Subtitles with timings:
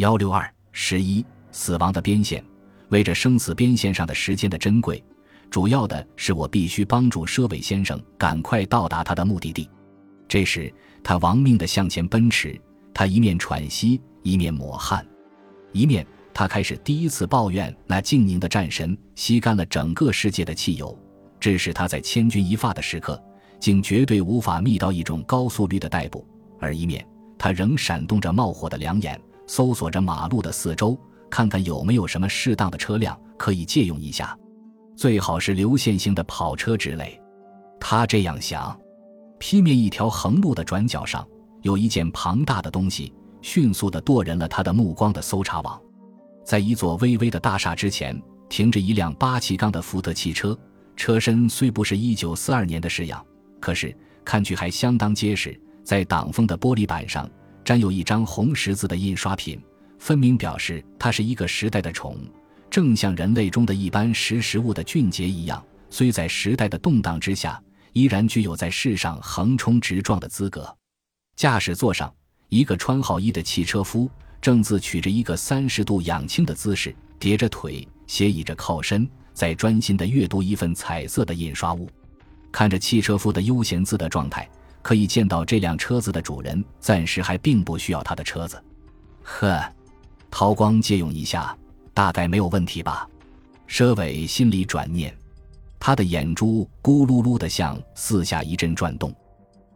[0.00, 1.22] 幺六二十一，
[1.52, 2.42] 死亡的边线，
[2.88, 5.04] 为着生死边线上的时间的珍贵，
[5.50, 9.68] 主要的是我必须帮助佘伟先生赶快到达他的目的地。
[10.26, 10.72] 这时，
[11.04, 12.58] 他亡命的向前奔驰，
[12.94, 15.06] 他一面喘息，一面抹汗，
[15.70, 20.98] 一面他开始第一次抱怨那静宁的战神吸干了整个世界的汽油，
[21.38, 23.22] 致使他在千钧一发的时刻，
[23.58, 26.24] 竟绝对无法觅到一种高速率的逮捕；
[26.58, 27.06] 而一面，
[27.36, 29.20] 他仍闪动着冒火的两眼。
[29.50, 30.96] 搜索着马路的四周，
[31.28, 34.38] 看看有没有什么适当的车辆可以借用一下，
[34.94, 37.20] 最好是流线型的跑车之类。
[37.80, 38.78] 他这样想。
[39.40, 41.26] 劈面一条横路的转角上，
[41.62, 45.80] 有一件庞大的东西，迅速地夺人了他的目光的搜查网。
[46.44, 48.16] 在一座巍巍的大厦之前，
[48.48, 50.56] 停着一辆八气缸的福特汽车，
[50.94, 53.20] 车身虽不是一九四二年的式样，
[53.58, 53.92] 可是
[54.24, 55.60] 看去还相当结实。
[55.82, 57.28] 在挡风的玻璃板上。
[57.70, 59.62] 沾有一张红十字的印刷品，
[60.00, 62.18] 分明表示它是一个时代的宠，
[62.68, 67.62] 正像人类中的一般识时务的俊杰一样，虽在时代的动荡之下，
[67.92, 70.76] 依然具有在世上横冲直撞的资格。
[71.36, 72.12] 驾驶座上，
[72.48, 74.10] 一个穿好衣的汽车夫
[74.42, 81.88] 正自取着一个三十度仰倾的姿势，叠着腿，斜倚着靠身，在专心地阅读一份彩色的印刷物。
[82.50, 84.50] 看着汽车夫的悠闲自得状态。
[84.82, 88.62] 可以见到这辆车子的主人暂时还并不需要他的车子。
[89.22, 89.60] 呵，
[90.30, 91.56] 韬光借用一下，
[91.92, 93.08] 大概没有问题吧？
[93.68, 95.14] 佘伟心里转念，
[95.78, 99.14] 他的眼珠咕噜噜的向四下一阵转动。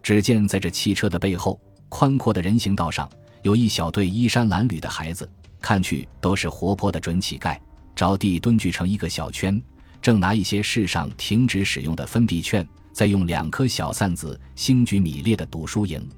[0.02, 3.08] 只见在这汽车的背后，宽阔的人行道上，
[3.42, 5.30] 有一小队衣衫褴褛的孩子，
[5.60, 7.56] 看去都是活泼的准乞丐，
[7.94, 9.62] 着地蹲聚成一个小圈，
[10.02, 12.66] 正拿一些世上停止使用的分币券。
[12.94, 16.08] 再用两颗小扇子星举米列的赌输赢，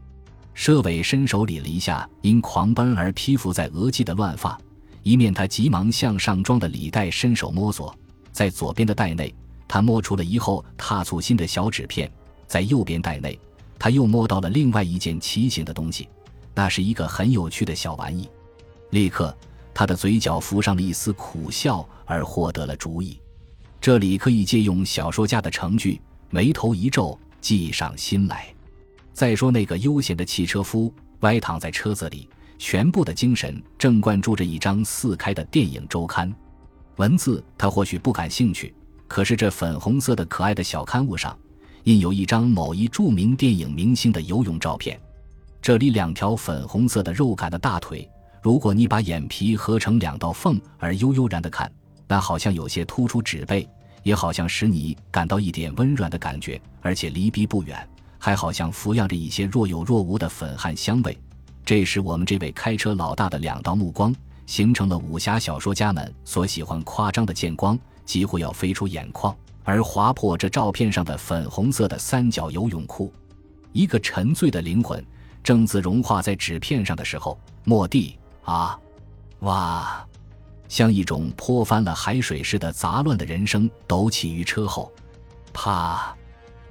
[0.54, 4.60] 佘伟伸手理了一下因狂奔而披拂在额际的乱发，
[5.02, 7.96] 一面他急忙向上装的礼袋伸手摸索，
[8.30, 9.34] 在左边的袋内，
[9.66, 12.06] 他摸出了一厚踏醋心的小纸片；
[12.46, 13.40] 在右边袋内，
[13.78, 16.06] 他又摸到了另外一件奇形的东西，
[16.54, 18.28] 那是一个很有趣的小玩意。
[18.90, 19.34] 立刻，
[19.72, 23.18] 他的嘴角浮上了一丝苦笑，而获得了主意。
[23.80, 25.98] 这里可以借用小说家的成句。
[26.30, 28.46] 眉头一皱，计上心来。
[29.12, 32.28] 再说那个悠闲的汽车夫，歪躺在车子里，
[32.58, 36.32] 全部的精神正灌注着一张四开的电影周刊。
[36.96, 38.74] 文字他或许不感兴趣，
[39.06, 41.36] 可是这粉红色的可爱的小刊物上，
[41.84, 45.00] 印有一张某一著名电影明星的游泳照片。
[45.62, 48.08] 这里两条粉红色的肉感的大腿，
[48.42, 51.70] 如果你把眼皮合成两道缝而悠悠然的看，
[52.06, 53.68] 那好像有些突出纸背。
[54.06, 57.76] 也好像使你感到一点温软的感觉，而且离鼻不远，
[58.20, 61.18] 还好像浮漾着一些若有若无的粉汗香味。
[61.64, 64.14] 这时，我们这位开车老大的两道目光
[64.46, 73.12] 形成了武侠小说家们所喜欢夸张的剑光，几乎要飞出眼眶，而划破这照片上的粉红色的三角游泳裤。
[73.72, 75.04] 一个沉醉的灵魂
[75.42, 78.78] 正自融化在纸片上的时候，蓦地啊，
[79.40, 80.06] 哇！
[80.68, 84.92] 像一种泼翻了海水似的杂乱的人声抖起于车后，
[85.52, 86.14] 啪！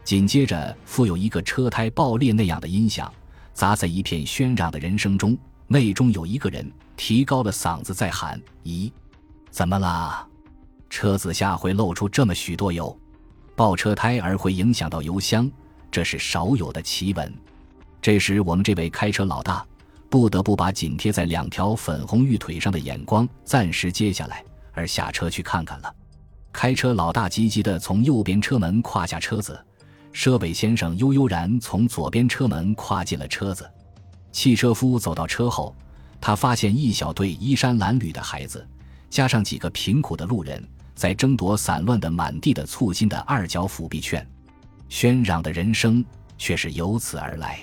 [0.03, 3.11] 紧接着，复有一个车胎爆裂那样的音响，
[3.53, 5.37] 砸在一片喧嚷的人声中。
[5.67, 8.91] 内中有一个人提高了嗓子在喊：“咦，
[9.49, 10.27] 怎么啦？
[10.91, 12.95] 车子下会漏出这么许多油？
[13.55, 15.49] 爆车胎而会影响到油箱，
[15.89, 17.33] 这是少有的奇闻。”
[17.99, 19.65] 这时，我们这位开车老大。
[20.15, 25.93] 不得不把紧贴在两条粉红玉腿上的眼光暂时接下来，而下车去看看了。
[26.53, 29.59] 开车老大急急地从右边车门跨下车子，
[30.13, 33.69] 佘北先生悠悠然从左边车门跨进了车子。
[34.31, 35.75] 汽车夫走到车后，
[36.21, 38.65] 他发现一小队衣衫褴褛的孩子，
[39.09, 40.65] 加上几个贫苦的路人，
[40.95, 44.25] 在争夺散乱的满地的簇新的二角辅币券，
[44.89, 46.01] 喧嚷的人声
[46.37, 47.59] 却是由此而来。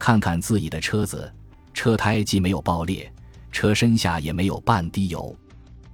[0.00, 1.32] 看看自己的车子。
[1.76, 3.12] 车胎既没有爆裂，
[3.52, 5.36] 车身下也没有半滴油。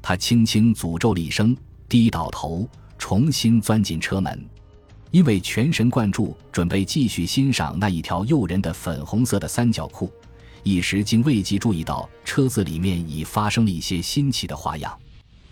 [0.01, 1.57] 他轻轻诅咒了一声，
[1.89, 4.49] 低倒头，重新钻进车门。
[5.11, 10.09] 因为全神贯注，准备继续欣赏那一条诱人的粉红色的三角裤，
[10.63, 14.97] 一时竟未及注意到车子里面已发生了一些新奇的花样。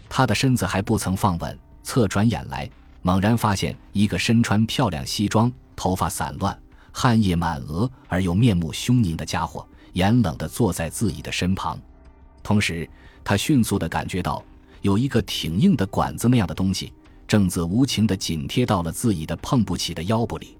[0.09, 2.71] 他的身子还不曾放稳，侧转眼来，
[3.03, 6.56] 猛然发现一个身穿漂亮西装、头发散乱、
[6.93, 9.67] 汗液满额而又面目凶狞的家伙。
[9.93, 11.81] 严冷地坐在自己的身旁，
[12.43, 12.89] 同时，
[13.25, 14.45] 他迅速地感觉到
[14.83, 16.93] 有一个挺硬的管子那样的东西
[17.27, 20.57] 正自无情地紧贴到了自己的碰不起的腰部里。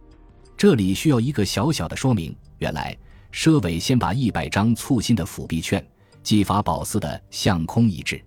[0.57, 2.97] 这里需要一个小小的说明：原来，
[3.33, 5.85] 佘伟先把一百张簇新的辅币券
[6.23, 8.23] 技法宝似的向空一掷，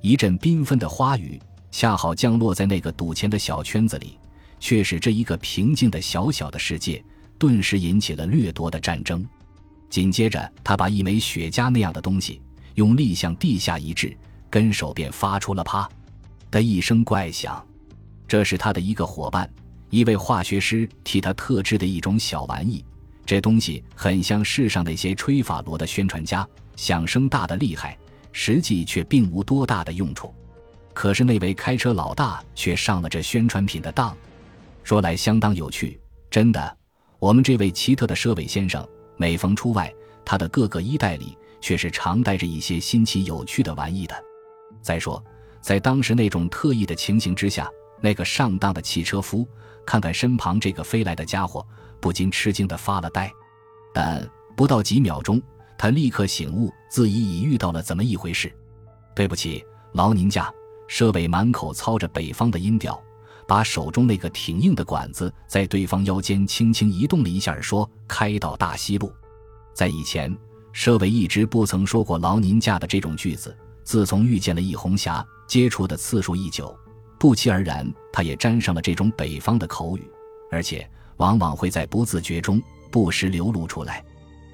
[0.00, 1.40] 一阵缤纷的花雨
[1.70, 4.18] 恰好降落在那个赌钱的小圈子里，
[4.60, 7.02] 却使这一个平静的小小的世界
[7.38, 9.26] 顿时引起了掠夺的战争。
[9.92, 12.40] 紧接着，他把一枚雪茄那样的东西
[12.76, 14.16] 用力向地下一掷，
[14.48, 15.86] 跟手便发出了“啪”
[16.50, 17.62] 的一声怪响。
[18.26, 19.46] 这是他的一个伙伴，
[19.90, 22.82] 一位化学师替他特制的一种小玩意。
[23.26, 27.94] 这东西很像世上那些吹法螺的宣传家，响声大的厉害，
[28.32, 30.34] 实际却并无多大的用处。
[30.94, 34.16] 可是那位开车老大却上了这宣传品的当，
[34.82, 36.00] 说来相当有趣。
[36.30, 36.78] 真的，
[37.18, 38.88] 我们这位奇特的佘伟先生，
[39.22, 44.14] 每逢出外，他的各个衣袋里却是常带着一些新奇有趣的玩意的。
[44.80, 45.22] 再说，
[45.60, 47.70] 在当时那种特异的情形之下，
[48.00, 49.46] 那个上当的汽车夫
[49.86, 51.64] 看看身旁这个飞来的家伙。
[52.00, 53.30] 不禁吃惊的发了呆，
[53.94, 55.40] 但不到几秒钟，
[55.78, 58.52] 他立刻醒悟，自己已遇到了怎么一回事。
[59.14, 60.52] 对不起，劳您驾。
[60.88, 63.00] 佘伟满口操着北方的音调，
[63.46, 69.12] 把手中那个挺硬的管子在对方腰间轻轻移动了一下，说：“开到大西路。”
[69.74, 70.36] 在以前，
[70.74, 73.56] 佘伟一直不曾说过“劳您驾”的这种句子。
[73.84, 76.76] 自从遇见了易红霞，接触的次数一久，
[77.18, 80.02] 不期而然，他也沾上了这种北方的口语，
[80.50, 80.88] 而且。
[81.18, 82.60] 往往会在不自觉中
[82.90, 84.02] 不时流露出来，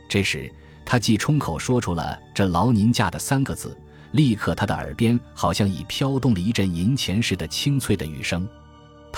[0.07, 0.53] 这时
[0.85, 3.75] 他既冲口说出了这“劳您驾”的三个字，
[4.11, 8.47] 立刻他的耳边好像已飘动了一阵银钱似的清脆的雨声。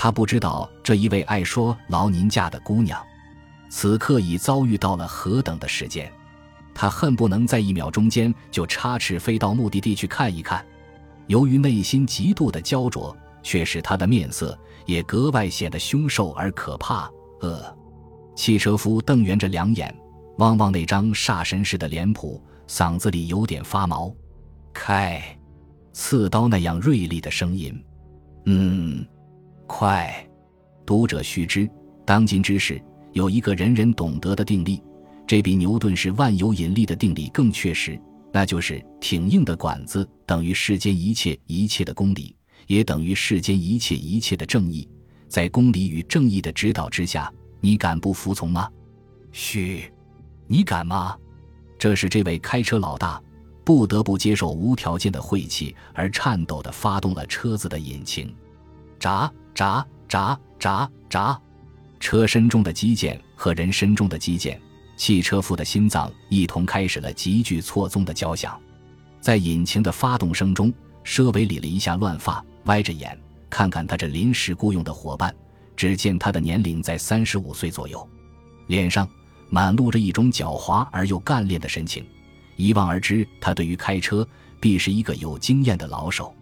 [0.02, 2.98] 他不知道这一位爱说“劳您驾”的姑娘，
[3.68, 6.10] 此刻已遭遇到了何等的时间。
[6.74, 10.64] 他恨不能在一秒钟间就插翅飞到目的地去看一看。
[11.26, 17.06] 由于内心极度的焦灼，却使他的面色也格外显得凶瘦而可怕。
[17.42, 17.62] 呃，
[18.34, 19.94] 汽车夫瞪圆着两眼，
[20.38, 24.10] 望望那张煞神似的脸谱，嗓子里有点发毛。
[24.72, 25.22] 开，
[25.92, 27.84] 刺刀那样锐利的声音。
[28.46, 29.06] 嗯，
[29.70, 30.12] 快。
[30.84, 31.70] 读者须知，
[32.04, 32.82] 当今之事
[33.12, 34.76] 有一个人人懂得的定律，
[35.28, 37.98] 这比牛顿式万有引力的定理更确实，
[38.32, 42.34] 那就是挺硬的管子等于世间一切一切的公理，
[42.66, 44.86] 也等于世间一切一切的正义。
[45.28, 48.68] 在公理与正义的指导之下，你敢不服从吗？
[49.30, 49.84] 嘘，
[50.48, 51.16] 你敢吗？
[51.78, 53.22] 这是这位开车老大
[53.64, 58.34] 不得不接受无条件的晦气，而颤抖地发动了车子的引擎。
[58.98, 61.36] 喳喳喳喳喳，
[61.98, 64.60] 车身中的机件和人身中的机件，
[64.96, 68.58] 汽车夫的心脏一同开始了急剧错综的交响。
[69.20, 70.72] 在引擎的发动声中，
[71.04, 73.18] 佘维理了一下乱发，歪着眼。
[73.50, 75.34] 看看他这临时雇佣的伙伴，
[75.74, 78.08] 只见他的年龄在三十五岁左右，
[78.68, 79.08] 脸上
[79.48, 82.06] 满露着一种狡猾而又干练的神情，
[82.54, 84.26] 一望而知，他对于开车
[84.60, 86.32] 必是一个有经验的老手。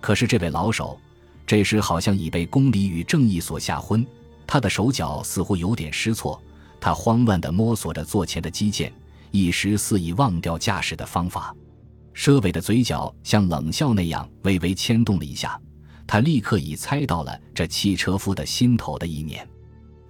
[0.00, 0.98] 可是这位老手
[1.46, 4.04] 这时好像已被公理与正义所吓昏，
[4.46, 6.42] 他的手脚似乎有点失措，
[6.80, 8.92] 他慌乱地摸索着座前的机件，
[9.30, 11.54] 一时似已忘掉驾驶的方法。
[12.14, 15.60] 佘伟的嘴角像冷笑那样微微牵动了一下。
[16.08, 19.46] 他立刻已猜到了这汽车夫的心头的意念。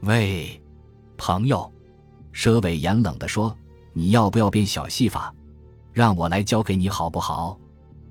[0.00, 0.61] 喂，
[1.17, 1.73] 朋友，
[2.35, 3.56] 佘伟严冷地说
[3.94, 5.35] ：“你要不要变小戏法？
[5.94, 7.59] 让我来教给你好不好？”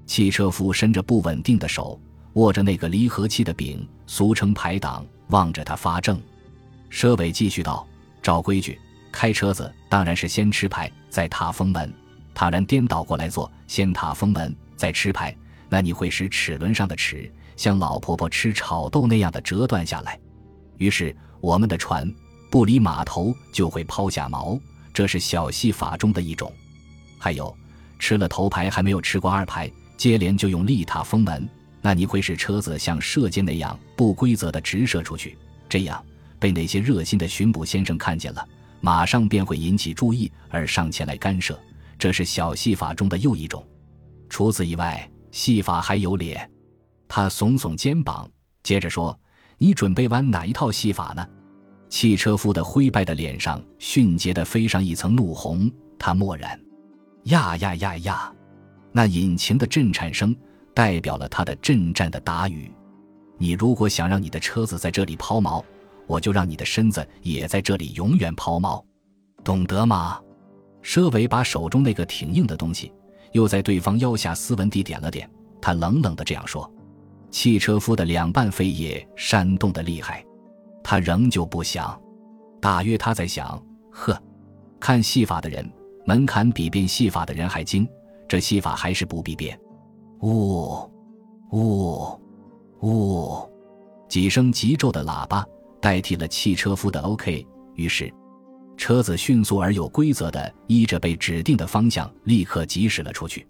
[0.08, 2.00] 汽车夫伸着不稳定的手，
[2.36, 6.18] 握着那个离合器的柄，俗称排挡，望着他发怔。
[6.92, 7.86] 佘伟继续道
[8.24, 8.80] ：“照规矩，
[9.12, 11.94] 开车子当然是先吃牌，再踏风门。
[12.34, 15.36] 倘然颠倒过来做，先踏风门，再吃牌，
[15.70, 20.20] 那你会使齿轮上的齿。”像老婆婆吃炒豆那样的折断下来，
[20.78, 22.14] 于是我们的船
[22.52, 24.60] 不离码头就会抛下锚，
[24.94, 26.52] 这是小戏法中的一种。
[27.18, 27.56] 还有，
[27.98, 31.48] 吃了头牌还没有吃过二牌，接连就用力踏风门，
[31.86, 35.38] 那你会使车子像射箭那样不规则的直射出去，
[35.70, 36.04] 这样
[36.40, 38.44] 被那些热心的巡捕先生看见了，
[38.82, 41.56] 马上便会引起注意而上前来干涉，
[42.00, 43.64] 这是小戏法中的又一种。
[44.30, 46.50] 除此以外，戏法还有脸。
[47.08, 48.28] 他耸耸肩膀，
[48.64, 49.16] 接着说
[49.60, 51.24] ：“你准备玩哪一套戏法呢？”
[51.88, 56.60] 汽车夫的灰败的脸上迅捷地飞上一层怒红，他默然。
[57.26, 58.34] 呀呀呀呀！
[58.92, 60.36] 那引擎的震颤声
[60.76, 62.72] 代表了他的震战的打语。
[63.38, 65.64] 你如果想让你的车子在这里抛锚，
[66.06, 68.84] 我就让你的身子也在这里永远抛锚，
[69.44, 70.20] 懂得吗？
[70.84, 72.94] 佘伟把手中那个挺硬的东西
[73.32, 75.28] 又在对方腰下斯文地点了点，
[75.60, 76.72] 他冷冷地这样说。
[77.32, 80.24] 汽车夫的两半肺叶扇动的厉害，
[80.84, 82.00] 他仍旧不想。
[82.62, 84.18] 大约他在想：呵，
[84.80, 85.70] 看戏法的人
[86.06, 87.88] 门槛比变戏法的人还精，
[88.28, 89.60] 这戏法还是不必变。
[90.22, 90.90] 呜，
[91.52, 92.20] 呜，
[92.82, 93.50] 呜，
[94.08, 95.46] 几声急骤的喇叭
[95.82, 97.46] 代替了汽车夫的 OK，
[97.76, 98.12] 于是
[98.78, 103.48] 车子迅速而有规则的依着被指定的方向立刻疾驶了出去。